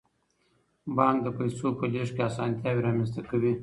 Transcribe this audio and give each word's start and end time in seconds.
بانک 0.95 1.17
د 1.23 1.27
پیسو 1.37 1.67
په 1.79 1.85
لیږد 1.93 2.11
کې 2.15 2.21
اسانتیاوې 2.29 2.81
رامنځته 2.87 3.21
کوي. 3.29 3.53